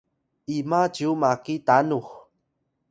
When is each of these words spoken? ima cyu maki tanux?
ima 0.57 0.81
cyu 0.95 1.09
maki 1.21 1.55
tanux? 1.67 2.07